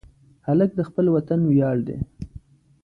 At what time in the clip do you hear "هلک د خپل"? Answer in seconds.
0.47-1.05